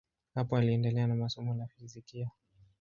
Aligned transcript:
Hapo 0.35 0.57
aliendelea 0.57 1.07
na 1.07 1.29
somo 1.29 1.53
la 1.53 1.67
fizikia. 1.67 2.31